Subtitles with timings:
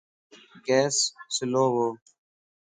[0.65, 0.97] گيس
[1.35, 1.85] سلووَ